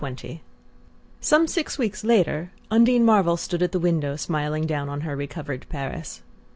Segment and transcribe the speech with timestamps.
[0.01, 0.39] XX
[1.19, 2.51] Some six weeks later.
[2.71, 6.23] Undine Marvell stood at the window smiling down on her recovered Paris.